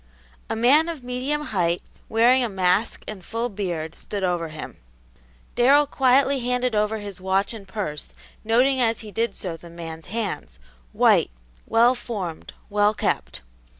[0.49, 4.77] A man of medium height, wearing a mask and full beard, stood over him.
[5.53, 10.07] Darrell quietly handed over his watch and purse, noting as he did so the man's
[10.07, 10.57] hands,
[10.91, 11.29] white,
[11.67, 13.41] well formed, well kept.